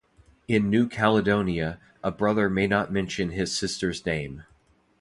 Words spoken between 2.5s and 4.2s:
not mention his sister's